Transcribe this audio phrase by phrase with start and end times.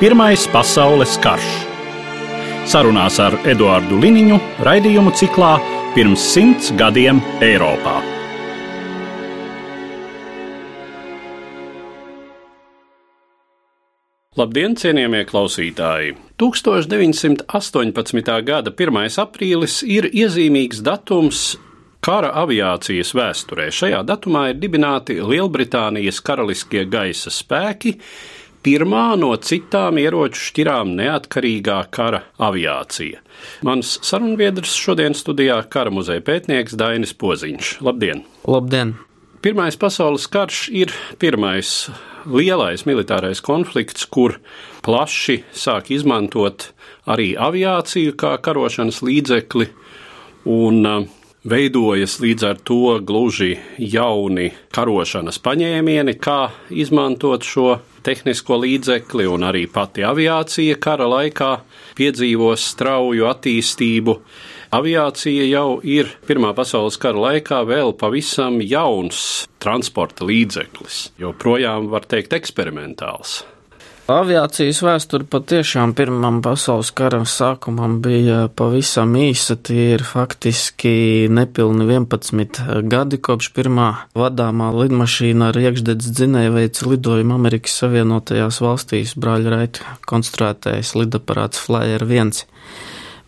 [0.00, 1.48] Pirmais pasaules karš.
[2.72, 5.50] Sarunās ar Eduāru Liniņu raidījumu ciklā
[5.92, 7.98] Pirms simts gadiem Eiropā.
[14.40, 16.16] Labdien, cienījamie klausītāji!
[16.40, 18.34] 1918.
[18.48, 19.00] gada 1.
[19.20, 21.44] aprīlis ir iezīmīgs datums
[22.00, 23.68] kara aviācijas vēsturē.
[23.68, 27.98] Šajā datumā ir dibināti Lielbritānijas karaliskie gaisa spēki,
[28.66, 33.20] pirmā no citām ieroču šķirām neatkarīgā kara aviācija.
[33.66, 37.78] Mans sarunbiedrs šodien studijā kara muzeja pētnieks Dainis Poziņš.
[37.84, 38.24] Labdien!
[38.48, 38.96] Labdien!
[39.40, 41.88] Pirmais pasaules karš ir pirmais
[42.28, 44.36] lielais militārais konflikts, kur
[44.84, 46.68] plaši sāk izmantot
[47.08, 49.70] arī aviāciju kā karošanas līdzekli,
[50.44, 51.08] un uh,
[51.44, 59.66] veidojas līdz ar to gluži jauni karošanas paņēmieni, kā izmantot šo tehnisko līdzekli, un arī
[59.70, 61.50] pati aviācija kara laikā
[61.98, 64.16] piedzīvos strauju attīstību.
[64.76, 72.36] Aviācija jau ir Pirmā pasaules kara laikā vēl pavisam jauns transporta līdzeklis, joprojām var teikt
[72.38, 73.40] eksperimentāls.
[74.10, 79.54] Aviācijas vēsture patiešām Pirmam pasaules karam sākumam bija pavisam īsa.
[79.54, 87.36] Tie ir faktiski nepilni 11 gadi kopš pirmā vadāmā lidmašīna ar iekšdedz dzinēju veica lidojumu
[87.36, 92.42] Amerikas Savienotajās valstīs brāļa raita konstruētais lidaparāts Flyer 1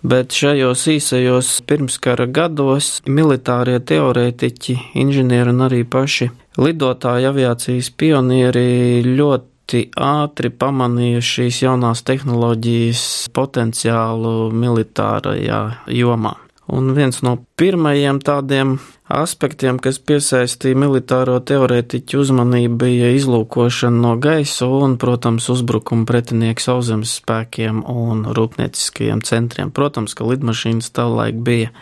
[0.02, 9.51] bet šajos īsajos pirmskara gados militārie teorētiķi, inženieri un arī paši lidotāji aviācijas pionieri ļoti
[9.96, 13.02] ātri pamanīja šīs jaunās tehnoloģijas
[13.34, 15.62] potenciālu militārajā
[15.98, 16.36] jomā.
[16.72, 18.76] Un viens no pirmajiem tādiem
[19.12, 27.18] aspektiem, kas piesaistīja militāro teorētiķu uzmanību, bija izlūkošana no gaisa un, protams, uzbrukuma pretinieks sauszemes
[27.18, 29.74] spēkiem un rūpnieciskajiem centriem.
[29.74, 31.72] Protams, ka lidmašīnas savulaik bija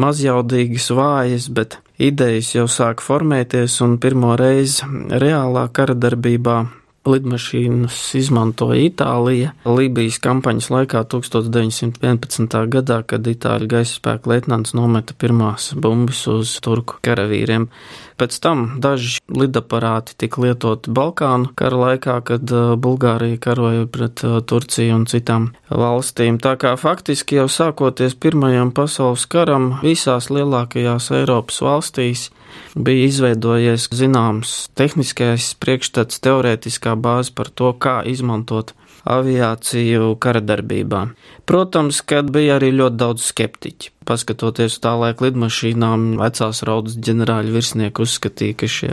[0.00, 6.62] mazjaudīgas, vājas, bet idejas jau sāk formēties un pirmo reizi reālā kara darbībā
[7.10, 12.60] Lidmašīnas izmantoja Itālija Lībijas kampaņas laikā 1911.
[12.70, 17.68] gadā, kad Itāļu gaisa spēku leitnants nometa pirmās bumbas uz turku karavīriem.
[18.20, 24.42] Pēc tam daži lidaparāti tika lietoti Balkānu kara laikā, kad uh, Bulgārija karoja pret uh,
[24.44, 26.36] Turciju un citām valstīm.
[26.42, 32.28] Tā kā faktiski jau sākoties Pirmajam pasaules karam visās lielākajās Eiropas valstīs
[32.74, 38.74] bija izveidojies zināms tehniskais priekšstats, teorētiskā bāze par to, kā izmantot
[39.08, 41.06] aviāciju kara darbībā.
[41.48, 43.92] Protams, kad bija arī ļoti daudz skeptiķi.
[44.06, 48.92] Paskatoties tā laika lidmašīnām, vecās raudas ģenerāļa virsnieki uzskatīja, ka šie,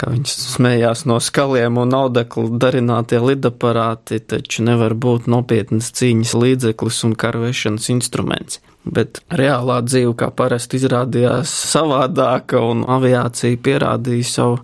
[0.00, 7.02] kā viņas smējās no skaliem un audeklu darinātie lidaparāti, taču nevar būt nopietnas cīņas līdzeklis
[7.08, 14.58] un karvešanas instruments bet reālā dzīve, kā parasti, izrādījās savādāka, un aviācija pierādīja savu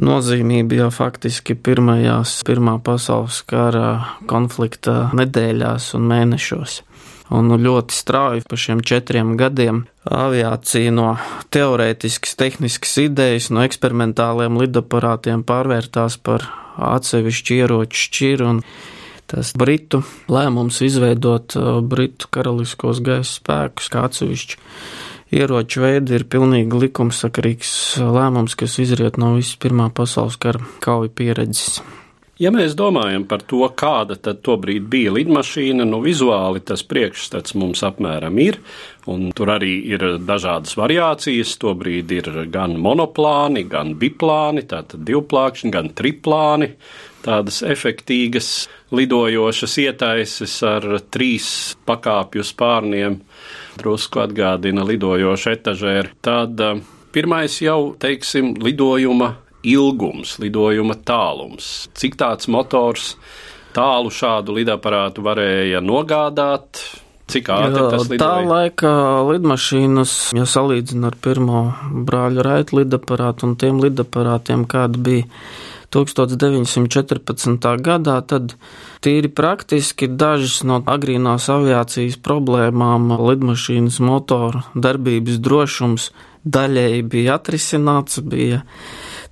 [0.00, 6.80] nozīmību jau faktiski pirmajās, Pirmā pasaules kara konflikta nedēļās un mēnešos.
[7.30, 11.12] Un ļoti strauji pa šiem četriem gadiem aviācija no
[11.54, 16.48] teorētiskas, tehniskas idejas, no eksperimentāliem lidaparātiem pārvērtās par
[16.90, 18.48] atsevišķu ieroču šķiru
[19.30, 24.60] tas britu lēmums izveidot uh, britu karaliskos gaisa spēkus kā atsevišķu
[25.30, 31.80] ieroču veidu ir pilnīgi likumsakarīgs lēmums, kas izriet no visas Pirmā pasaules kara kauju pieredzes.
[32.40, 37.82] Ja mēs domājam par to, kāda tad tobrīd bija lidmašīna, nu vizuāli tas priekšstats mums
[37.84, 38.56] apmēram ir,
[39.12, 41.52] un tur arī ir dažādas variācijas.
[41.60, 46.70] Tobrīd ir gan monoplāni, gan biplāni, tātad divplākšņi, gan triplāni,
[47.24, 51.50] tādas efektīgas lidojošas ietaises ar trīs
[51.88, 53.20] pakāpju spārniem,
[53.80, 56.16] drusku atgādina lidojošu etažēru.
[56.24, 56.80] Tad eh,
[57.14, 59.34] pirmais jau, teiksim, lidojuma
[59.66, 61.70] ilgums, lidojuma tālums.
[61.96, 63.14] Cik tāds motors
[63.76, 66.82] tālu šādu lidaparātu varēja nogādāt?
[67.30, 68.20] Cik ātri tas lidoja?
[68.24, 68.92] Tā laika
[69.28, 71.60] lidmašīnas, ja salīdzina ar pirmo
[72.08, 75.28] brāļu raitu lidaparātu un tiem lidaparātiem, kāda bija
[75.90, 77.68] 1914.
[77.82, 78.54] gadā, tad
[79.02, 86.10] tīri praktiski dažas no agrīnās aviācijas problēmām, lidmašīnas motoru darbības drošums
[86.44, 88.62] daļēji bija atrisināts, bija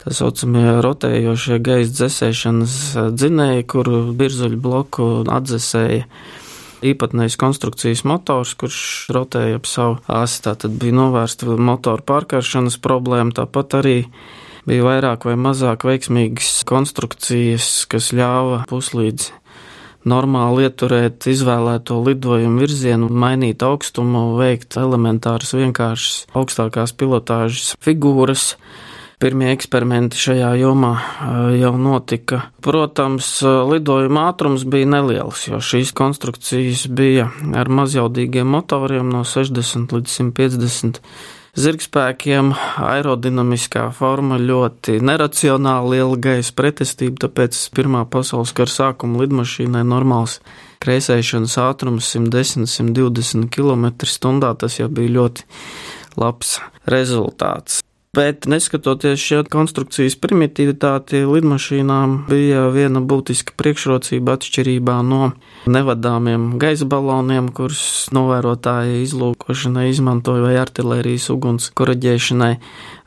[0.02, 2.75] tā saucamie rotējošie gaisa dzēsēšanas
[3.14, 6.04] dzinēji, kuru virzuļu bloku atdzesēja
[6.88, 8.81] īpatnējs konstrukcijas motors, kurš
[9.14, 10.43] rotēja ap savu asi.
[10.44, 13.96] Tātad bija novērsta motoru pārkaršanas problēma, tāpat arī
[14.68, 19.32] bija vairāk vai mazāk veiksmīgas konstrukcijas, kas ļāva puslīdz
[20.08, 28.54] normāli ieturēt izvēlēto lidojumu virzienu, mainīt augstumu, veikt elementāras vienkāršas augstākās pilotāžas figūras.
[29.18, 30.92] Pirmie eksperimenti šajā jomā
[31.58, 32.44] jau notika.
[32.62, 37.26] Protams, lidojuma ātrums bija neliels, jo šīs konstrukcijas bija
[37.58, 41.02] ar mazjaudīgiem motoriem no 60 līdz 150
[41.58, 42.52] zirgspēkiem,
[42.87, 50.38] aerodinamiskā forma ļoti neracionāli liela gaisa pretestība, tāpēc Pirmā pasaules kara sākuma lidmašīnai normāls
[50.84, 54.55] kreisēšanas ātrums 110-120 km/h.
[54.62, 55.46] Tas jau bija ļoti
[56.19, 57.82] labs rezultāts.
[58.16, 65.34] Bet neskatoties šī konstrukcijas primitivitāti, lidmašīnām bija viena būtiska priekšrocība atšķirībā no
[65.69, 72.55] nevadāmiem gaisa baloniem, kurus novērotāji izlūkošanai izmantoja vai artilērijas uguns koreģēšanai.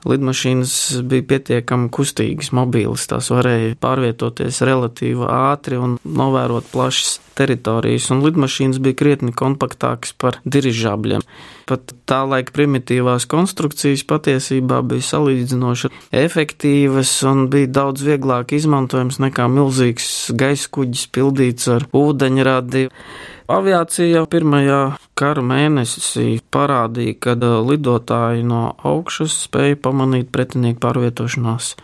[0.08, 0.74] Lidmašīnas
[1.06, 8.82] bija pietiekami kustīgas, mobīlas, tās varēja pārvietoties relatīvi ātri un novērot plašas teritorijas, un lidmašīnas
[8.82, 11.22] bija krietni kompaktākas par dirižabļiem.
[11.70, 15.92] Pat tā laika primitīvās konstrukcijas patiesībā bija salīdzinoši
[16.24, 22.88] efektīvas un bija daudz vieglāk izmantojams nekā milzīgs gaisa kuģis pildīts ar ūdeņradi.
[23.52, 24.82] Aviācija jau pirmajā
[25.22, 31.76] kara mēnesī parādīja, ka lidotāji no augšas spēja pamanīt pretinieku pārvietošanās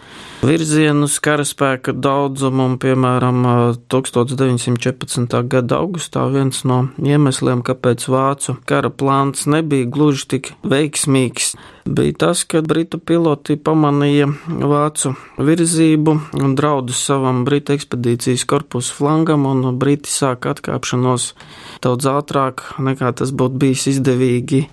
[0.46, 3.46] virzienus, karaspēka daudzumu, piemēram,
[3.90, 5.38] 1914.
[5.50, 11.56] gada augustā viens no iemesliem, kāpēc vācu kara plāns nebija gluži tik veiksmīgs,
[11.88, 19.48] bija tas, ka britu piloti pamanīja vācu virzību un draudus savam britu ekspedīcijas korpusu flangam,
[19.50, 21.32] un briti sāka atkāpšanos
[21.84, 24.66] daudz ātrāk nekā tas būtu bijis izdevīgi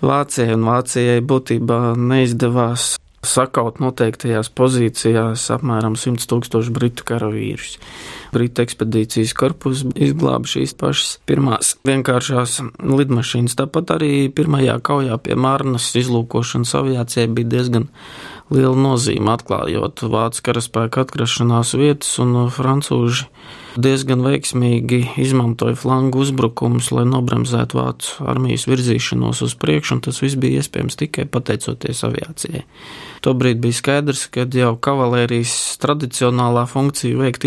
[0.00, 2.94] Vācijai, un Vācijai būtībā neizdevās
[3.26, 7.76] sakaut noteiktajās pozīcijās apmēram 100 tūkstošu britu karavīrus.
[8.34, 13.56] Britu ekspedīcijas korpus izglāba šīs pašas pirmās vienkāršās lidmašīnas.
[13.58, 17.88] Tāpat arī pirmajā kaujā pie Mārnas izlūkošanas aviācijai bija diezgan
[18.50, 23.28] liela nozīme, atklājot vācu karaspēka atgrašanās vietas un francūži
[23.78, 30.38] diezgan veiksmīgi izmantoja flangu uzbrukumus, lai nobremzētu vācu armijas virzīšanos uz priekšu, un tas viss
[30.40, 32.64] bija iespējams tikai pateicoties aviācijai.
[33.24, 37.46] Tobrīd bija skaidrs, ka jau kavalērijas tradicionālā funkcija veikt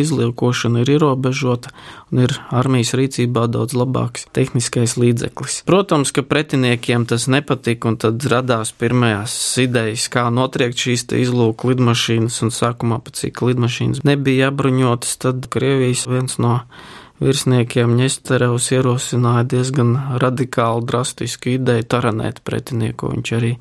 [0.73, 1.69] izliekošanu ir ierobežota
[2.11, 5.63] un ir armijas rīcībā daudz labāks tehniskais līdzeklis.
[5.65, 12.41] Protams, ka pretiniekiem tas nepatika, un tad radās pirmās idejas, kā notriekt šīs izlūku lidmašīnas,
[12.43, 16.61] un sākumā pat cik lidmašīnas nebija apbruņotas, tad Krievijas viens no
[17.23, 23.13] virsniekiem Ņesterevs ierosināja diezgan radikālu, drastisku ideju taranēt pretinieku.
[23.13, 23.57] Viņš arī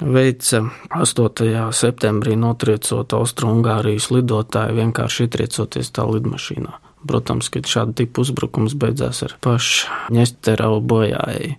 [0.00, 0.64] veica
[0.94, 1.70] 8.
[1.72, 6.74] septembrī notriecot Austrumgārijas lidotāju, vienkārši ietriecoties tā lidmašīnā.
[7.06, 11.52] Protams, ka šāda tipa uzbrukums beidzās ar pašu ņesterau bojājēju.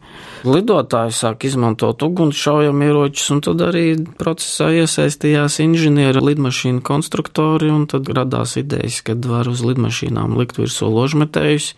[0.50, 3.86] Lidotāji sāk izmantot ugunsšaujamieročus, un tad arī
[4.20, 10.92] procesā iesaistījās inženieri, lidmašīnu konstruktori, un tad radās idejas, kad var uz lidmašīnām likt virsū
[10.92, 11.72] ložmetējus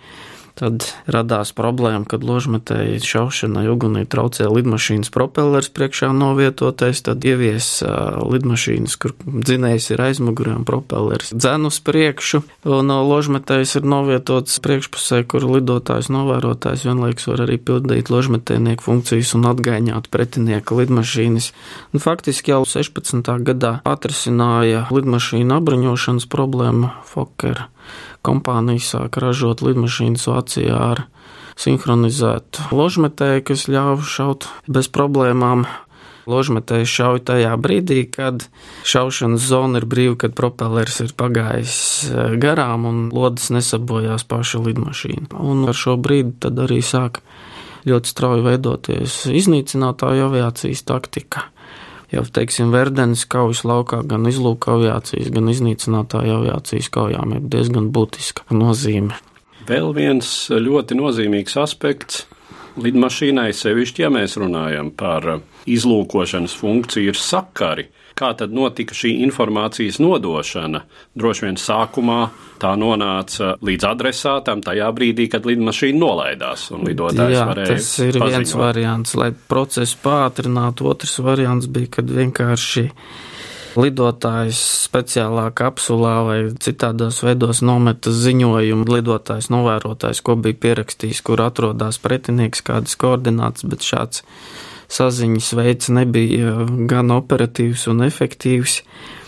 [0.60, 8.98] Tad radās problēma, kad ložmetēji šaušanai ugunī traucēja lidmašīnas propellers priekšā novietotais, tad ievies lidmašīnas,
[9.00, 15.48] kur dzinējs ir aizmugurē un propellers dzen uz priekšu, un ložmetējs ir novietots priekšpusē, kur
[15.48, 21.54] lidotājs novērotājs vienlaiks var arī pildīt ložmetējnieku funkcijas un atgaiņāt pretinieka lidmašīnas.
[21.96, 23.32] Un faktiski jau 16.
[23.48, 27.70] gadā atrisināja lidmašīnu apbruņošanas problēmu Fokker
[28.26, 31.06] kompānija sāk ražot lidmašīnas Vācijā ar
[31.60, 35.68] sinhronizētu ložmetēju, kas ļauj šaut bez problēmām.
[36.30, 38.44] Ložmetējs šauj tajā brīdī, kad
[38.86, 45.32] šaušanas zona ir brīva, kad propellers ir pagājis eh, garām un lodes nesabojās paša lidmašīna.
[45.42, 47.24] Un ar šo brīdi tad arī sāk
[47.90, 51.48] ļoti strauji veidoties iznīcinātāju aviācijas taktika
[52.14, 58.48] jau, teiksim, Verdenes kaujas laukā gan izlūka aviācijas, gan iznīcinātāja aviācijas kaujām ir diezgan būtiska
[58.56, 59.18] nozīme.
[59.70, 62.24] Vēl viens ļoti nozīmīgs aspekts
[62.80, 65.40] lidmašīnai, sevišķi, ja mēs runājam par
[65.70, 67.90] izlūkošanas funkciju, ir sakari.
[68.20, 70.82] Kā tad notika šī informācijas nodošana?
[71.16, 72.18] Droši vien sākumā
[72.60, 77.78] tā nonāca līdz adresātam tajā brīdī, kad lidmašīna nolaidās un lidotājs Jā, varēja.
[77.78, 78.36] Tas ir paziņot.
[78.36, 80.90] viens variants, lai procesu pātrinātu.
[80.92, 82.90] Otrs variants bija, kad vienkārši
[83.80, 84.60] lidotājs
[84.90, 88.88] speciālā kapsulā vai citādos veidos nometa ziņojumu.
[88.98, 94.26] Lidotājs novērotājs, ko bija pierakstījis, kur atrodas pretinieks, kādas koordinātas, bet šāds
[94.90, 98.82] saziņas veids nebija gan operatīvs un efektīvs.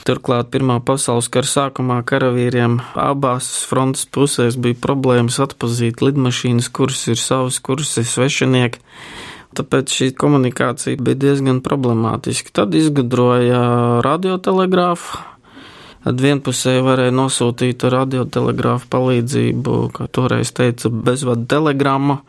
[0.07, 7.21] Turklāt Pirmā pasaules kara sākumā karavīriem abās frontes pusēs bija problēmas atpazīt lidmašīnas, kuras ir
[7.21, 8.81] savas, kuras ir svešinieki.
[9.57, 12.53] Tāpēc šī komunikācija bija diezgan problemātiska.
[12.55, 13.59] Tad izgudroja
[14.05, 15.19] radiotelegrāfu.
[16.01, 22.21] Vienpusēji varēja nosūtīt radiotelegrāfu palīdzību, kā toreiz teica, bezvadu telegrammu.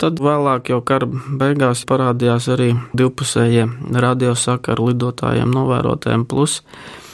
[0.00, 3.66] Tad vēlāk jau kara beigās parādījās arī divpusējie
[4.00, 6.62] radiosakari lidotājiem, novērotājiem plus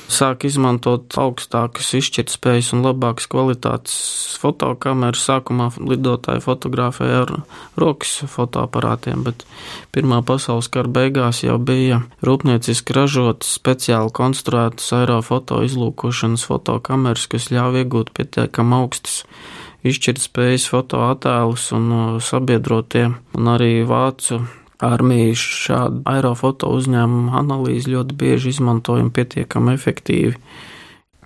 [0.07, 3.97] sāk izmantot augstākas izšķirtspējas un labākas kvalitātes
[4.39, 5.25] fotokameras.
[5.27, 7.33] Sākumā lidotāji fotografēja ar
[7.81, 9.43] rokas fotoaparātiem, bet
[9.97, 17.81] Pirmā pasaules kara beigās jau bija rūpnieciski ražotas speciāli konstruētas aerofoto izlūkošanas fotokameras, kas ļauj
[17.81, 19.23] iegūt pietiekam augstus
[19.91, 24.43] izšķirtspējas fotoattēlus un uh, sabiedrotie, un arī vācu
[24.83, 30.37] armija šādu aerofoto uzņēmumu analīzi ļoti bieži izmantojam pietiekami efektīvi.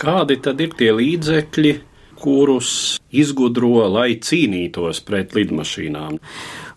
[0.01, 1.73] Kādi tad ir tie līdzekļi,
[2.21, 2.73] kurus
[3.17, 6.19] izgudro, lai cīnītos pret lidmašīnām?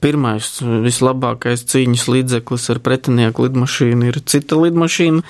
[0.04, 0.50] Pirmais,
[0.84, 5.24] vislabākais cīņas līdzeklis ar pretinieku lidmašīnu ir cita lidmašīna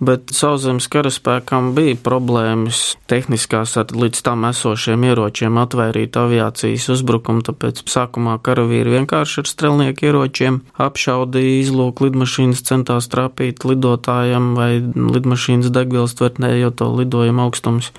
[0.00, 7.82] bet sauszemes karaspēkam bija problēmas tehniskās ar līdz tam esošiem ieročiem atvairīt aviācijas uzbrukumu, tāpēc
[7.90, 16.16] sākumā karavīri vienkārši ar strelnieku ieročiem apšaudīja izlūku lidmašīnas, centās trāpīt lidotājiem vai lidmašīnas degvielas
[16.18, 17.92] tvertnē, jo to lidojuma augstums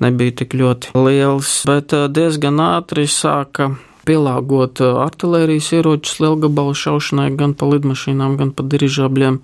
[0.00, 3.72] nebija tik ļoti liels, bet diezgan ātri sāka
[4.08, 9.40] pielāgot artilērijas ieročus lielgabalu šaušanai gan pa lidmašīnām, gan pa dirižabļiem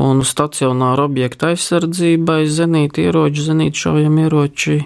[0.00, 4.78] un stacionāra objekta aizsardzībai zenīti ieroči, zenīti šaujamieroči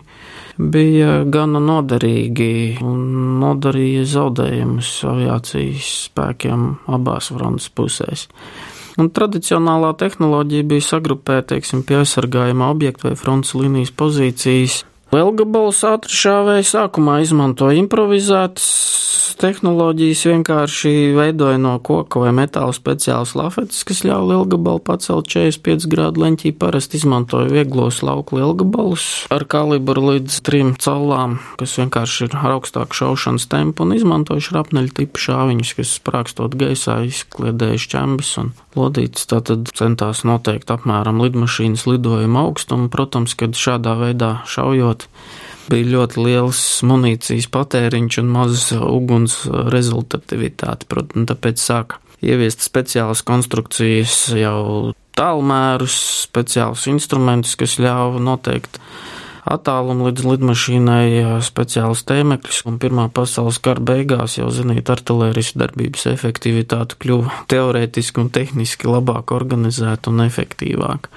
[0.61, 3.01] bija gana noderīgi un
[3.41, 8.29] nodarīja zaudējumus aviācijas spēkiem abās frontes pusēs.
[9.01, 16.63] Un tradicionālā tehnoloģija bija sagrupēta, teiksim, pie aizsargājuma objekta vai frontes līnijas pozīcijas Lielgabalas ātršāvēja
[16.69, 18.67] sākumā izmantoja improvizētas
[19.41, 26.23] tehnoloģijas, vienkārši veidoja no koka vai metāla speciāls lafetes, kas ļauj lielgabalu pacelt 45 grādu
[26.23, 26.53] leņķī.
[26.61, 33.01] Parasti izmantoja vieglos lauku lielgabalus ar kalibru līdz trim caulām, kas vienkārši ir ar augstāku
[33.01, 39.27] šaušanas tempu un izmantoja šrapneļu tipu šāviņus, kas sprākstot gaisā izkliedēja šķembas un lodītas.
[39.31, 42.91] Tātad centās noteikt apmēram lidmašīnas lidojuma augstumu.
[42.93, 45.00] Protams, kad šādā veidā šaujot
[45.71, 49.43] bija ļoti liels munīcijas patēriņš un mazs uguns
[49.75, 50.89] rezultatīvitāte.
[50.91, 58.81] Protams, tāpēc sāka ieviest speciālas konstrukcijas jau tālmērus, speciālus instrumentus, kas ļāva noteikt
[59.51, 66.99] attālumu līdz lidmašīnai, speciālus tēmekļus, un Pirmā pasaules kara beigās jau zinīt artilērijas darbības efektivitāte
[67.01, 71.11] kļuva teorētiski un tehniski labāk organizēta un efektīvāka.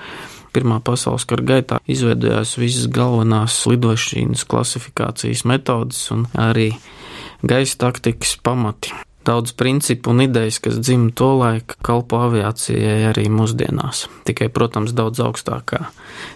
[0.54, 6.70] Pirmā pasaules kara gaitā izveidojās visas galvenās lidošanas klasifikācijas metodes un arī
[7.42, 8.94] gaisa taktikas pamati.
[9.24, 14.08] Daudz principu un idejas, kas dzimta to laiku, kalpo aviācijai arī mūsdienās.
[14.28, 15.86] Tikai, protams, daudz augstākā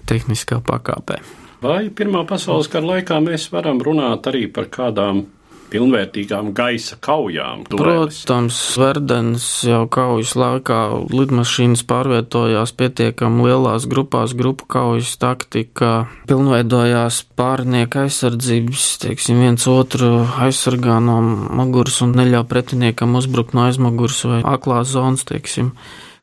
[0.07, 1.19] tehniskā pakāpē.
[1.61, 5.25] Vai Pirmā pasaules kara laikā mēs varam runāt arī par kādām
[5.71, 7.65] pilnvērtīgām gaisa kaujām.
[7.71, 8.21] Duelis.
[8.23, 10.79] Protams, Verdens jau kaujas laikā
[11.11, 20.99] lidmašīnas pārvietojās pietiekami lielās grupās, grupu kaujas taktika, pilnveidojās pārnieku aizsardzības, teiksim, viens otru aizsargā
[21.03, 25.73] no muguras un neļauj pretiniekam uzbrukt no aizmuguras vai aklās zonas, teiksim.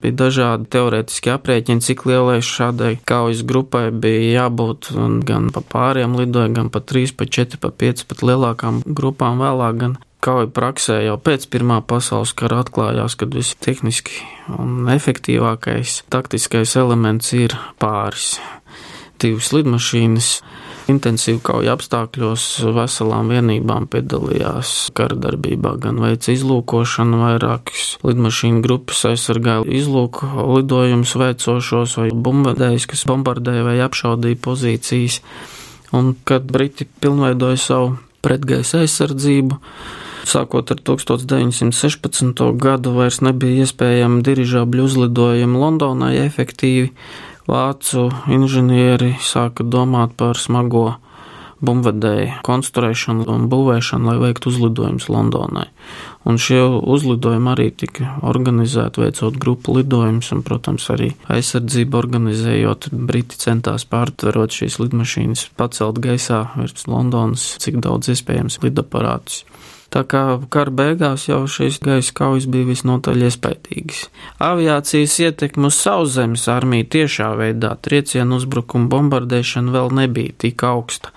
[0.02, 4.90] Bija dažādi teorētiski aprēķini, cik lielai šādai kaujas grupai bija jābūt
[5.28, 9.78] gan pa pāriem lidoja, gan pa trīs, pa četri, pa pieci, pat lielākām grupām vēlāk,
[9.80, 14.22] gan kauja praksē jau pēc Pirmā pasaules kara atklājās, kad visitehniski
[14.56, 18.38] un efektīvākais taktiskais elements ir pāris.
[19.20, 20.30] Divas lidmašīnas
[20.90, 22.44] intensīvu kauju apstākļos
[22.76, 31.98] veselām vienībām piedalījās kara darbībā, gan veica izlūkošanu, vairākas lidmašīnu grupas aizsargāja izlūku lidojumus veicošos
[32.00, 35.20] vai bumbardējus, kas bombardēja vai apšaudīja pozīcijas.
[35.94, 39.60] Un kad Briti pilnveidoja savu pretgaisa aizsardzību,
[40.24, 42.40] Sākot ar 1916.
[42.56, 46.88] gadu vairs nebija iespējama dirižābļu uzlidojumi Londonai efektīvi,
[47.50, 50.94] vācu inženieri sāka domāt par smago
[51.64, 55.68] bumbvedēju konstruēšanu un būvēšanu, lai veiktu uzlidojumus Londonai.
[56.28, 62.88] Un šie uzlidojumi arī tika organizēti veicot grupu lidojumus, un, protams, arī aizsardzību organizējot.
[62.92, 69.44] Briti centās pārtverot šīs lidmašīnas, pacelt gaisā virs Londonas, cik daudz iespējams lidaparātus.
[69.94, 74.00] Tā kā kara beigās jau šīs gaisa kaujas bija visnotaļ iespaidīgas.
[74.42, 81.14] Aviācijas ietekme uz sauszemes armiju tiešā veidā triecienu uzbrukumu bombardēšana vēl nebija tik augsta.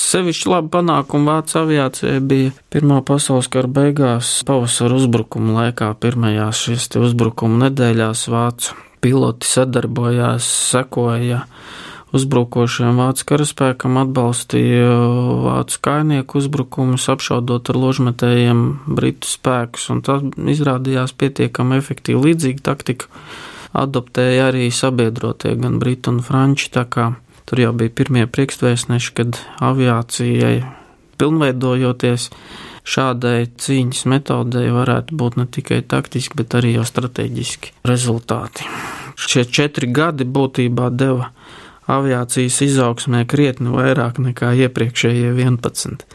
[0.00, 6.88] Sevišķi labi panākumi Vācu aviācijai bija Pirmā pasaules kara beigās, pavasara uzbrukuma laikā, pirmajās šīs
[7.02, 11.42] uzbrukuma nedēļās Vācu piloti sadarbojās, sekoja
[12.16, 14.90] uzbrukošiem vācu karaspēkam, atbalstīja
[15.46, 20.26] vācu kainieku uzbrukumus, apšaudot ar ložmetējiem britu spēkus, un tas
[20.56, 22.30] izrādījās pietiekami efektīvi.
[22.30, 23.10] Līdzīga taktika
[23.78, 27.12] adoptēja arī sabiedrotie, gan briti un franči, tā kā
[27.50, 30.60] Tur jau bija pirmie priekšvēstneši, kad aviācijai
[31.18, 32.28] pilnveidojoties
[32.86, 38.68] šādai cīņas metodei varētu būt ne tikai taktiski, bet arī jau strateģiski rezultāti.
[39.18, 41.32] Šie četri gadi būtībā deva
[41.96, 46.06] aviācijas izaugsmē krietni vairāk nekā iepriekšējie 11.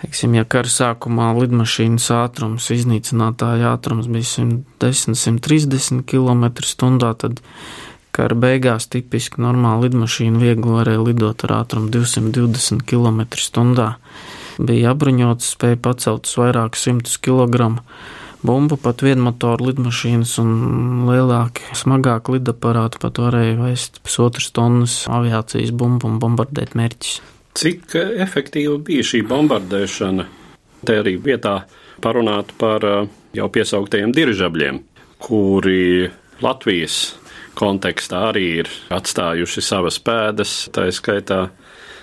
[0.00, 4.28] Teiksim, ja kara sākumā lidmašīnas ātrums, iznīcinātāja ātrums bija
[4.80, 7.42] 110-130 km/h, tad
[8.10, 13.86] Kara beigās tipiski normāla lidmašīna viegli varēja lidot ar ātrumu 220 km/h.
[14.60, 17.84] Bija apbruņots, spēja pacelt vairākus simtus kilogramu
[18.46, 20.52] bumbu, pat vienmotoru lidmašīnas un
[21.08, 27.20] lielāki, smagāki lidaparāti pat varēja vēst pusotras tonnas aviācijas bumbu un bombardēt mērķis.
[27.60, 30.26] Cik efektīva bija šī bombardēšana?
[30.86, 31.60] Te arī vietā
[32.00, 34.80] parunāt par uh, jau piesauktajiem dirižabļiem,
[35.20, 36.08] kuri
[36.40, 37.00] Latvijas
[37.58, 41.48] kontekstā arī ir atstājuši savas pēdas, tā skaitā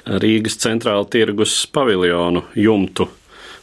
[0.07, 3.09] Rīgas centrāla tirgus paviljonu jumtu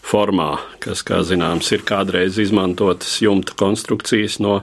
[0.04, 0.52] formā,
[0.84, 4.60] kas, kā zināms, ir kādreiz izmantotas jumta konstrukcijas no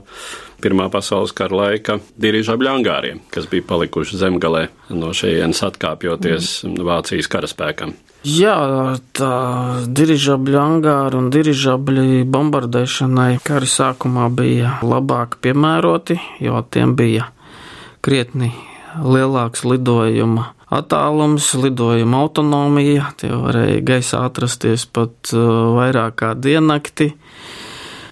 [0.62, 6.84] Pirmā pasaules kara laika dirižabļu angāriem, kas bija palikuši zemgalē no šejienes atkāpjoties mm.
[6.86, 7.96] Vācijas karaspēkam.
[8.30, 8.54] Jā,
[9.18, 9.32] tā
[9.90, 17.32] dirižabļu angāri un dirižabļi bombardēšanai kara sākumā bija labāk piemēroti, jo tiem bija
[18.06, 18.52] krietni
[19.02, 27.12] lielāks lidojuma attālums, lidojuma autonomija, tie varēja gaisā atrasties pat uh, vairāk kā diennakti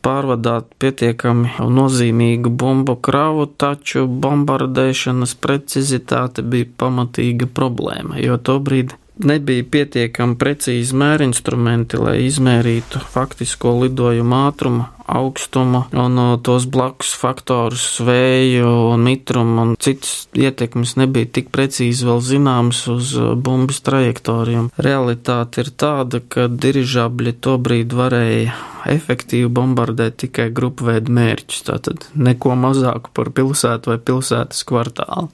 [0.04, 10.38] pārvadāt pietiekami nozīmīgu bumbu kravu, taču bombardēšanas precizitāte bija pamatīga problēma, jo tobrīd nebija pietiekami
[10.40, 19.06] precīzi mērinstrumenti, lai izmērītu faktisko lidojumu ātrumu, augstumu un uh, tos blakus faktorus, vēju un
[19.08, 24.68] mitrumu un citas ietekmes nebija tik precīzi vēl zināmas uz uh, bumbas trajektoriju.
[24.78, 28.54] Realitāte ir tāda, ka dirižabļi tobrīd varēja
[28.90, 35.28] efektīvi bombardēt tikai grupu veidu mērķus, tātad neko mazāku par pilsētu vai pilsētas kvartālu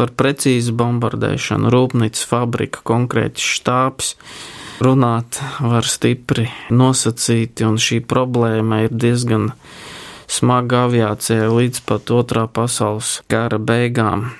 [0.00, 4.14] par precīzu bombardēšanu, rūpnīcas fabrika, konkrēti štābs.
[4.80, 9.50] Runāt var stipri nosacīti, un šī problēma ir diezgan
[10.24, 14.30] smaga aviācijai līdz pat otrā pasaules kara beigām.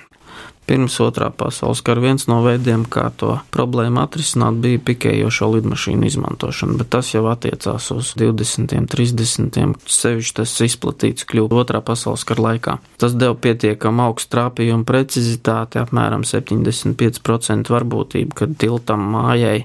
[0.65, 6.77] Pirms otrā pasaules kara viens no veidiem, kā to problēmu atrisināt, bija pikējošo lidmašīnu izmantošana,
[6.79, 8.77] bet tas jau attiecās uz 20.
[8.81, 9.63] un 30.
[9.93, 12.79] sevišķi tas izplatīts kļuva otrā pasaules kara laikā.
[12.97, 19.59] Tas deva pietiekam augstu trāpījumu precizitāti, apmēram 75% varbūtību, kad tiltam mājai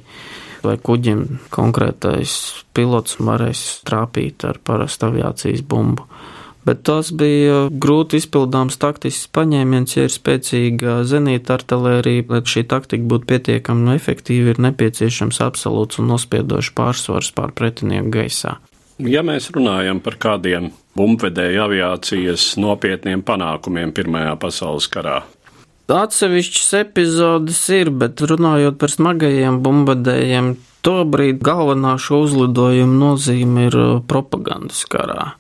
[0.65, 2.39] vai kuģim konkrētais
[2.77, 6.09] pilots varēs trāpīt ar parastu aviācijas bumbu
[6.67, 13.07] bet tas bija grūti izpildāms taktisks paņēmiens, ja ir spēcīga zenīta artilērija, lai šī taktika
[13.13, 18.57] būtu pietiekami efektīva, ir nepieciešams absolūts un nospiedošs pārsvars pār pretinieku gaisā.
[18.97, 25.21] Ja mēs runājam par kādiem bumbvedēju aviācijas nopietniem panākumiem Pirmajā pasaules karā,
[25.93, 33.77] Atsevišķas epizodes ir, bet runājot par smagajiem bumbvedējiem, tobrīd galvenā šo uzlidojumu nozīme ir
[34.11, 35.35] propagandas karā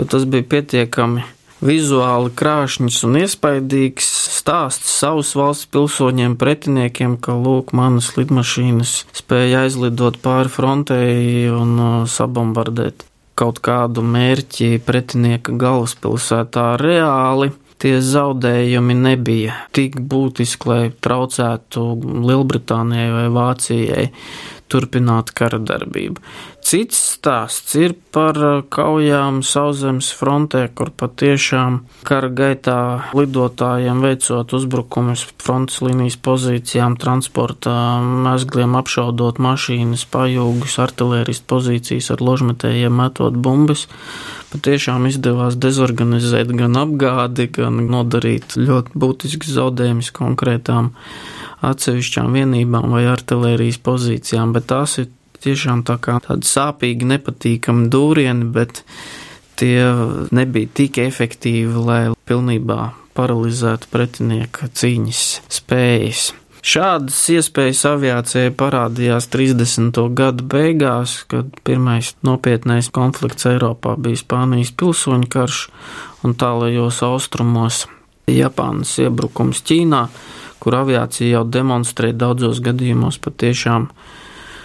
[0.00, 1.26] jo tas bija pietiekami
[1.60, 4.06] vizuāli krāšņs un iespaidīgs
[4.38, 11.90] stāsts savus valsts pilsoņiem, pretiniekiem, ka lūk, manas lidmašīnas spēja aizlidot pāri frontei un uh,
[12.08, 13.04] sabombardēt
[13.36, 17.52] kaut kādu mērķi pretinieka galvaspilsētā reāli.
[17.80, 21.84] Tie zaudējumi nebija tik būtiski, lai traucētu
[22.28, 24.06] Lielbritānijai vai Vācijai
[24.70, 26.22] turpināt kara darbību.
[26.70, 28.36] Cits stāsts ir par
[28.70, 32.76] kaujām sauszemes frontē, kur patiešām kara gaitā
[33.18, 37.74] lidotājiem veicot uzbrukumus frontes līnijas pozīcijām, transporta
[38.28, 43.88] mezgliem, apšaudot mašīnas, pajūgus, artilērijas pozīcijas ar ložmetējiem metot bumbas.
[44.54, 50.94] Patiešām izdevās dezorganizēt gan apgādi, gan nodarīt ļoti būtisks zaudējums konkrētām
[51.66, 58.48] atsevišķām vienībām vai artilērijas pozīcijām, bet tās ir tiešām tā kā tādi sāpīgi, nepatīkami dūrieni,
[58.54, 58.82] bet
[59.60, 59.84] tie
[60.34, 62.80] nebija tik efektīvi, lai pilnībā
[63.18, 66.30] paralizētu pretinieka cīņas spējas.
[66.60, 69.96] Šādas iespējas aviācijai parādījās 30.
[70.12, 75.62] gadu beigās, kad pirmais nopietnais konflikts Eiropā bija Spānijas pilsoņu karš
[76.28, 77.86] un tālajos austrumos
[78.28, 80.04] Japānas iebrukums Ķīnā
[80.60, 83.88] kur aviācija jau demonstrē daudzos gadījumos patiešām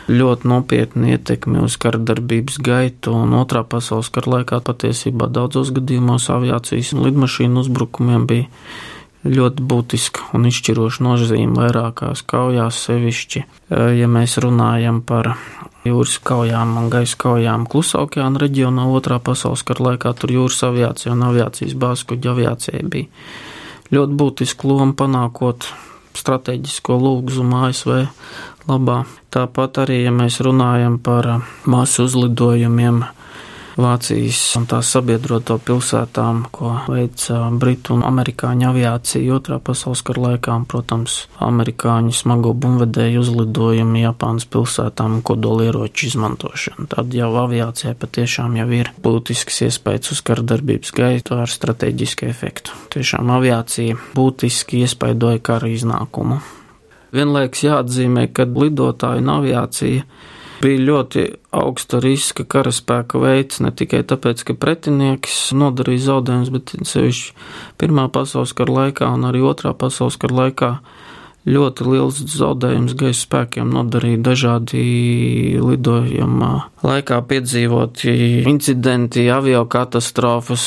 [0.10, 6.94] ļoti nopietnu ietekmi uz karadarbības gaitu, un otrā pasaules kara laikā patiesībā daudzos gadījumos aviācijas
[6.94, 8.50] un lidmašīnu uzbrukumiem bija
[9.26, 13.42] ļoti būtiska un izšķiroša nozīme vairākās kaujās, sevišķi,
[13.98, 15.34] ja mēs runājam par
[15.86, 18.86] jūras kaujām un gaisa kaujām Klusā okeāna reģionā.
[18.86, 23.10] Otrā pasaules kara laikā, tur jūras aviācija un aviācijas bāzes kuģa aviācijai bija
[23.94, 25.70] ļoti būtisku lomu panākot
[26.16, 28.06] strateģisko lūgzumu ASV
[28.70, 29.04] labā.
[29.34, 31.30] Tāpat arī, ja mēs runājam par
[31.66, 33.04] masu uzlidojumiem
[33.76, 40.56] Vācijas un tās sabiedroto pilsētām, ko veica Britu un Amerikāņu aviācija otrā pasaules kara laikā,
[40.62, 46.88] un, protams, amerikāņu smago bumvedēju uzlidojumi Japānas pilsētām un kodolieroču izmantošana.
[46.96, 52.80] Tad jau aviācijai patiešām jau ir būtisks iespējas uz kara darbības gaitu ar strateģisku efektu.
[52.96, 56.40] Tiešām aviācija būtiski iespaidoja kara iznākumu.
[57.16, 60.06] Vienlaiks jāatzīmē, ka lidotāju un aviācija
[60.62, 61.24] bija ļoti
[61.56, 67.36] augsta riska karaspēka veids, ne tikai tāpēc, ka pretinieks nodarīja zaudējumus, bet sevišķi
[67.82, 70.72] Pirmā pasaules kara laikā un arī Otrā pasaules kara laikā
[71.46, 74.82] ļoti liels zaudējums gaisa spēkiem nodarīja dažādi
[75.62, 76.52] lidojuma
[76.86, 78.14] laikā piedzīvoti
[78.50, 80.66] incidenti, avio katastrofas,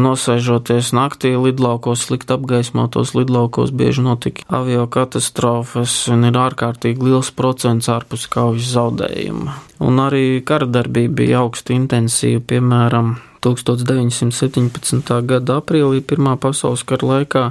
[0.00, 7.90] nosēžoties naktī lidlaukos, slikt apgaismotos lidlaukos, bieži notika avio katastrofas un ir ārkārtīgi liels procents
[7.92, 9.56] ārpus kaujas zaudējuma.
[9.80, 15.14] Un arī karadarbība bija augsti intensīva, piemēram, 1917.
[15.26, 17.44] gada aprīlī Pirmā pasaules kara laikā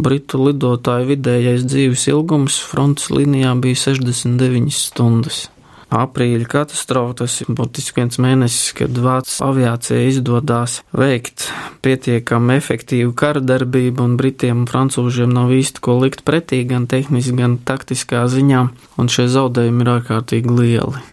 [0.00, 5.48] Britu lidotāju vidējais dzīves ilgums frontes līnijā bija 69 stundas.
[5.90, 11.48] Aprīļa katastrofa tas ir būtiski viens mēnesis, kad Vācijas aviācijai izdodas veikt
[11.82, 17.34] pietiekami efektīvu kara darbību, un Britiem un Francūžiem nav īsti ko likt pretī gan tehniski,
[17.42, 18.66] gan taktiskā ziņā,
[19.02, 21.09] un šie zaudējumi ir ārkārtīgi lieli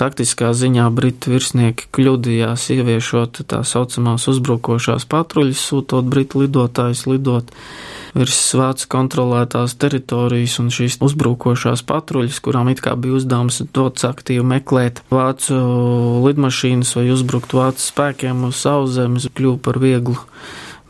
[0.00, 7.52] taktiskā ziņā britu virsnieki kļūdījās ieviešot tā saucamās uzbrukošās patruļas, sūtot britu lidotājus lidot
[8.16, 14.44] virs vācu kontrolētās teritorijas, un šīs uzbrukošās patruļas, kurām it kā bija uzdevums dots aktīvi
[14.56, 15.58] meklēt vācu
[16.24, 20.16] lidmašīnas vai uzbrukt vācu spēkiem uz sauszemes, kļuva par vieglu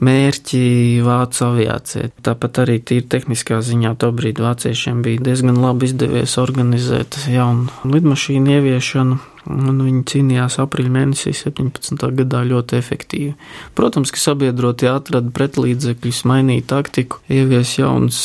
[0.04, 0.60] mērķi
[1.04, 2.10] vācu aviācijai.
[2.24, 9.18] Tāpat arī tīri tehniskā ziņā tobrīd vāciešiem bija diezgan labi izdevies organizēt jaunu lidmašīnu ieviešanu.
[9.46, 12.00] Un viņi cīnījās aprīļa mēnesī 17.
[12.18, 13.36] gadā ļoti efektīvi.
[13.78, 18.18] Protams, ka sabiedrotie atrada pretlīdzekļus, mainīja taktiku, ievies jaunus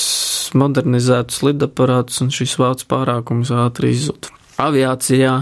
[0.58, 4.34] modernizētus lidaparātus, un šis vācu pārākums ātri izzuda.
[4.62, 5.36] Aviācijā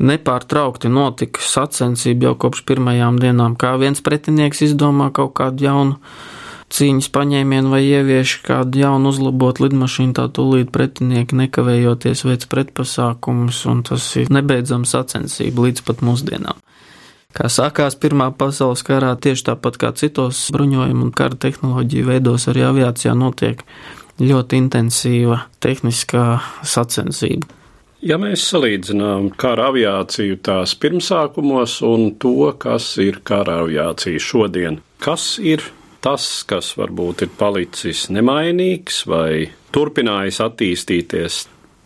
[0.00, 5.98] nepārtraukti notika sacensība jau kopš pirmajām dienām, kā viens pretinieks izdomā kaut kādu jaunu
[6.70, 13.84] cīņas paņēmienu vai ievieš kādu jaunu uzlabot lidmašīnu, tā tūlīt pretinieki nekavējoties veids pretpasākumus, un
[13.90, 16.60] tas ir nebeidzama sacensība līdz pat mūsdienām.
[17.34, 22.64] Kā sākās Pirmā pasaules karā, tieši tāpat kā citos bruņojumu un kara tehnoloģiju veidos, arī
[22.66, 23.62] aviācijā notiek
[24.18, 26.24] ļoti intensīva tehniskā
[26.66, 27.59] sacensība.
[28.00, 35.34] Ja mēs salīdzinām kara aviāciju tās pirmsākumos un to, kas ir kara aviācija šodien, kas
[35.36, 35.66] ir
[36.00, 41.42] tas, kas varbūt ir palicis nemainīgs vai turpinājis attīstīties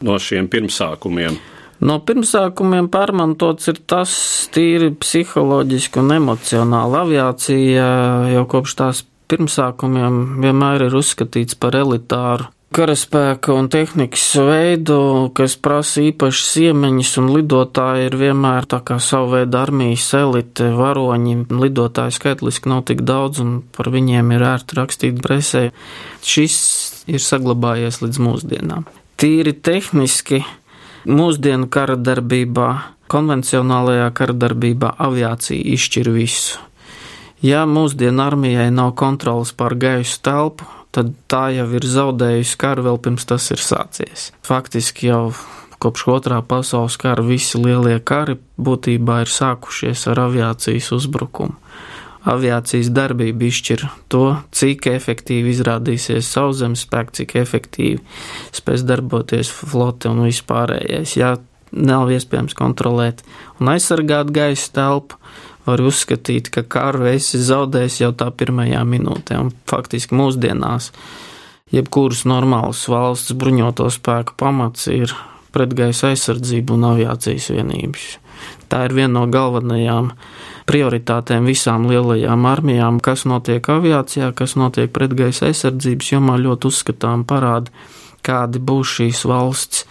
[0.07, 1.41] no šiem pirmsākumiem?
[1.83, 4.15] No pirmsākumiem pārmantots ir tas
[4.55, 7.01] tīri psiholoģiski un emocionāli.
[7.03, 7.89] Aviācija
[8.37, 9.03] jau kopš tās
[9.35, 14.97] pirmsākumiem vienmēr ir uzskatīts par elitāru karaspēka un tehnikas veidu,
[15.37, 21.37] kas prasa īpašas iemaņas, un lidotāji ir vienmēr tā kā savu veidu armijas elite, varoņi.
[21.55, 25.69] Lidotāju skaitliski nav tik daudz, un par viņiem ir ērti rakstīt presē.
[26.25, 26.59] Šis
[27.07, 28.89] ir saglabājies līdz mūsdienām.
[29.21, 30.43] Tīri tehniski
[31.07, 32.71] mūsdienu kara darbībā,
[33.13, 36.63] konvencionālajā kara darbībā aviācija izšķir visu.
[37.45, 43.01] Ja mūsdienu armijai nav kontrolas pār gaisa telpu, tad tā jau ir zaudējusi karu vēl
[43.03, 44.31] pirms tas ir sācies.
[44.47, 45.27] Faktiski jau
[45.83, 51.59] kopš otrā pasaules kara visi lielie kari būtībā ir sākušies ar aviācijas uzbrukumu.
[52.25, 57.99] Aviācijas darbība izšķir to, cik efektīvi izrādīsies sauszemes spēks, cik efektīvi
[58.57, 61.19] spēs darboties flote un vispārējais.
[61.21, 61.35] Ja
[61.75, 63.21] nav iespējams kontrolēt
[63.61, 65.19] un aizsargāt gaisa telpu,
[65.67, 70.91] var uzskatīt, ka karu esi zaudējis jau tā pirmajā minūtē, un faktiski mūsdienās
[71.75, 75.15] jebkuras normālas valsts bruņoto spēku pamats ir
[75.55, 78.07] pretgaisa aizsardzība un aviācijas vienības.
[78.69, 80.11] Tā ir viena no galvenajām
[80.69, 87.73] prioritātēm visām lielajām armijām, kas notiek aviācijā, kas notiek pretgaisa aizsardzības jomā, ļoti uzskatām parādi,
[88.25, 89.85] kādi būs šīs valsts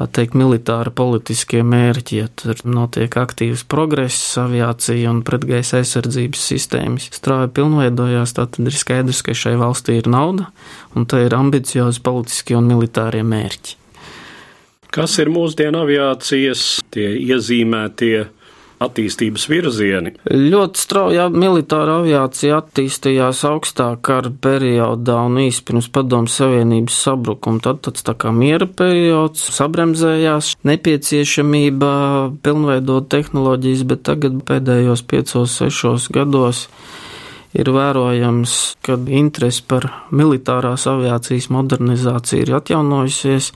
[0.00, 7.10] tā teikt, militāra politiskie mērķi, ja tur notiek aktīvs progress, aviācija un pretgaisa aizsardzības sistēmas
[7.12, 10.48] strauji pilnveidojās, tad ir skaidrs, ka šai valstī ir nauda
[10.96, 13.76] un tā ir ambiciozi politiskie un militārie mērķi.
[14.90, 18.24] Kas ir mūsdienu aviācijas tie iezīmētie
[18.80, 20.14] attīstības virzieni.
[20.30, 27.60] Ļoti strauji militāra aviācija attīstījās augstā kara periodā un īsi pirms padomu savienības sabrukuma.
[27.64, 31.92] Tad tāds tā kā miera periods, sabremzējās nepieciešamība
[32.44, 36.66] pilnveidot tehnoloģijas, bet tagad pēdējos piecos, sešos gados
[37.56, 38.54] ir vērojams,
[38.86, 43.50] ka interese par militārās aviācijas modernizāciju ir atjaunojusies.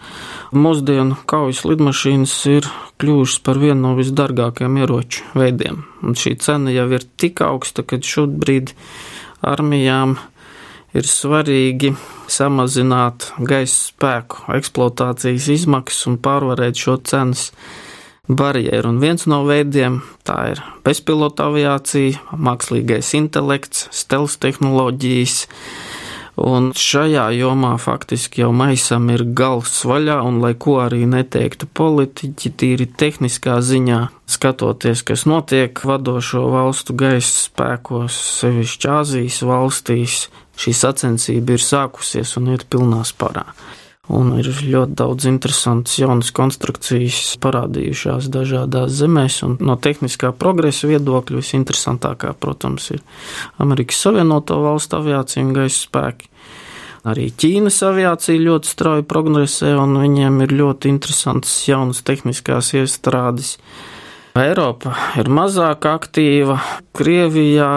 [0.57, 2.68] Mūsdienu kaujas lidmašīnas ir
[3.02, 8.00] kļuvušas par vienu no visdārgākajiem ieroču veidiem, un šī cena jau ir tik augsta, ka
[8.02, 8.74] šobrīd
[9.44, 10.18] armijām
[10.94, 11.94] ir svarīgi
[12.30, 17.50] samazināt gaisa spēku eksploatācijas izmaksas un pārvarēt šo cenas
[18.28, 18.94] barjeru.
[18.94, 25.44] Un viens no veidiem tā ir bezpilota aviācija, mākslīgais intelekts, stealth tehnoloģijas.
[26.34, 32.50] Un šajā jomā faktiski jau maisam ir gals vaļā, un lai ko arī neteiktu politiķi,
[32.58, 40.18] tīri tehniskā ziņā, skatoties, kas notiek vadošo valstu gaisa spēkos, sevišķi Āzijas valstīs,
[40.58, 43.46] šī sacensība ir sākusies un iet pilnā sparā.
[44.12, 51.40] Un ir ļoti daudz interesantas jaunas konstrukcijas parādījušās dažādās zemēs, un no tehniskā progresa viedokļa
[51.40, 53.00] visinteresantākā, protams, ir
[53.64, 56.28] Amerikas Savienoto Valstu aviācija un gaisa spēki.
[57.08, 63.56] Arī Ķīnas aviācija ļoti strauji progresē, un viņiem ir ļoti interesantas jaunas tehniskās iestrādes.
[64.40, 66.56] Eiropa ir mazāk aktīva,
[66.96, 67.72] Krievijā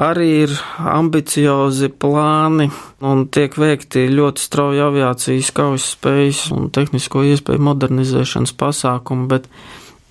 [0.00, 2.70] arī ir ambiciozi plāni
[3.04, 9.50] un tiek veikti ļoti strauji aviācijas kaujas spējas un tehnisko iespēju modernizēšanas pasākumi, bet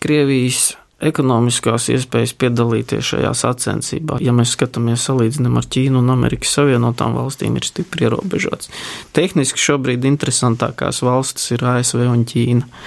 [0.02, 7.16] Krievijas ekonomiskās iespējas piedalīties šajā sacensībā, ja mēs skatāmies salīdzinām ar Ķīnu un Amerikas Savienotām
[7.18, 8.70] valstīm, ir stipri ierobežots.
[9.18, 12.84] Tehniski šobrīd interesantākās valstis ir ASV un Ķīna.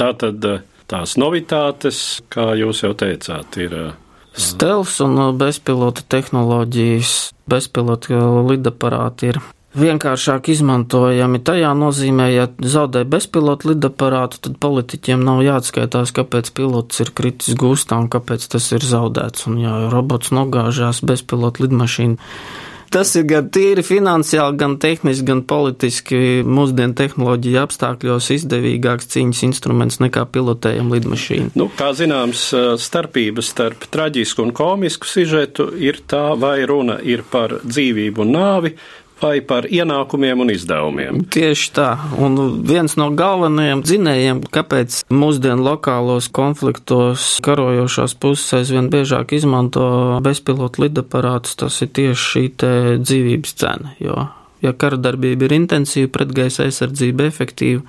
[0.00, 3.92] Tā tad eh, tās novitātes, kā jūs jau teicāt, ir eh,
[4.32, 7.16] Stels un uh, bezpilota tehnoloģijas,
[7.50, 9.42] bezpilota lidaparāti ir
[9.78, 11.40] vienkāršāk izmantojami.
[11.44, 17.98] Tajā nozīmē, ja zaudē bezpilotu lidaparātu, tad politiķiem nav jāatskaitās, kāpēc pilots ir kritis gūstā
[18.00, 19.48] un kāpēc tas ir zaudēts.
[19.48, 22.18] Un ja robots nogāžās bezpilotu lidmašīnu,
[22.92, 29.96] Tas ir gan tīri finansiāli, gan tehniski, gan politiski mūsdienu tehnoloģiju apstākļos izdevīgāks cīņas instruments
[30.02, 31.54] nekā pilotējama lidmašīna.
[31.56, 32.50] Nu, kā zināms,
[32.84, 38.74] starpības starp traģisku un komisku sižetu ir tā, vai runa ir par dzīvību un nāvi,
[39.22, 41.22] vai par ienākumiem un izdevumiem.
[41.32, 41.88] Tieši tā.
[42.22, 49.86] Un viens no galvenajiem dzinējiem, kāpēc mūsdienu lokālos konfliktos karojošās puses aizvien biežāk izmanto
[50.24, 52.44] bezpilotu lidaparātus, tas ir tieši šī
[53.02, 53.94] dzīvības cena.
[54.02, 54.26] Jo,
[54.64, 57.82] ja kara darbība ir intensīva, pretgaisa aizsardzība efektīva,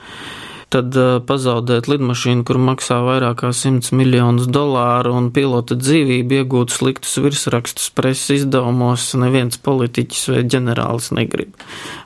[0.73, 7.15] tad pazaudēt lidmašīnu, kur maksā vairāk kā 100 miljonus dolāru un pilota dzīvību iegūt sliktus
[7.21, 11.53] virsrakstus preses izdevumos, neviens politiķis vai ģenerālis negrib.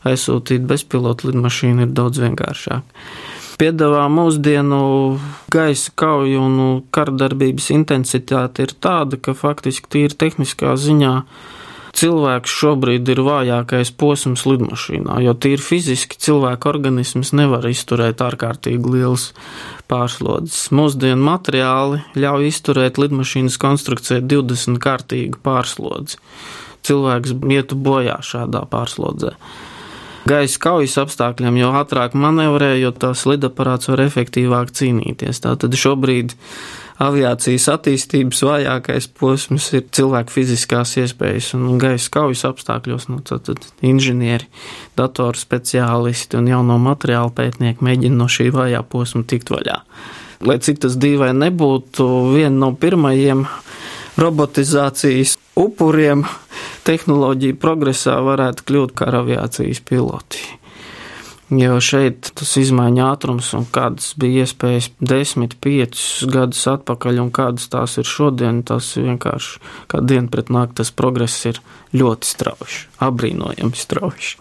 [0.07, 2.85] Aizsūtīt bezpilotu lidmašīnu ir daudz vienkāršāk.
[3.57, 4.79] Piedāvā mūsdienu
[5.49, 6.57] gaisa kauju un
[6.93, 11.13] kardarbības intensitāte ir tāda, ka faktiski tīri tehniskā ziņā
[11.97, 19.31] cilvēks šobrīd ir vājākais posms lidmašīnā, jo tīri fiziski cilvēka organisms nevar izturēt ārkārtīgi liels
[19.89, 20.67] pārslodzes.
[20.75, 26.21] Mūsdienu materiāli ļauj izturēt lidmašīnas konstrukcijai 20 kārtīgu pārslodzi.
[26.87, 29.33] Cilvēks ietu bojā šādā pārslodzē.
[30.27, 35.39] Gaisa kaujas apstākļiem, jo ātrāk manevrē, jo tās lidaparāts var efektīvāk cīnīties.
[35.45, 36.35] Tātad šobrīd
[37.03, 43.07] aviācijas attīstības vājākais posms ir cilvēku fiziskās iespējas un gaisa kaujas apstākļos.
[43.11, 44.49] Nu, tad, tad inženieri,
[44.97, 49.81] datoru speciālisti un jauno materiālu pētnieki mēģina no šī vājā posma tikt vaļā.
[50.47, 52.05] Lai cik tas dīvai nebūtu,
[52.35, 53.45] viena no pirmajiem
[54.17, 56.25] robotizācijas upuriem
[56.85, 60.56] tehnoloģiju progresā varētu kļūt karaviācijas piloti.
[61.47, 66.01] Jo šeit tas izmaiņa ātrums un kādas bija iespējas 10, 5
[66.33, 71.47] gadus atpakaļ un kādas tās ir šodien, tas vienkārši kā diena pret nakti tas progress
[71.47, 71.61] ir
[71.95, 74.35] ļoti strauji, abrīnojami strauji.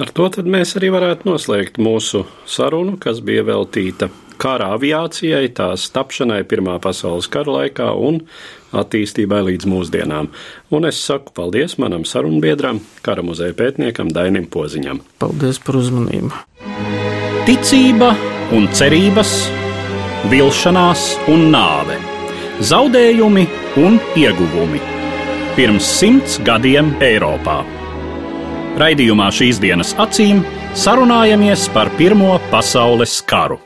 [0.00, 6.42] Ar to mēs arī varētu noslēgt mūsu sarunu, kas bija veltīta kara aviācijai, tās tapšanai
[6.48, 8.22] Pirmā pasaules kara laikā un
[8.76, 10.30] attīstībai līdz mūsdienām.
[10.74, 15.02] Un es saku paldies manam sarunbiedram, kara muzeja pētniekam Dainim Poziņam.
[15.22, 16.32] Paldies par uzmanību!
[17.48, 18.12] Ticība
[18.54, 19.34] un cerības,
[20.30, 21.96] vilšanās un nāve,
[22.62, 23.46] zaudējumi
[23.80, 24.82] un ieguvumi.
[25.56, 27.60] Pirms simts gadiem Eiropā.
[28.80, 30.44] Raidījumā šīs dienas acīm
[30.78, 33.58] sarunājamies par Pirmo pasaules karu.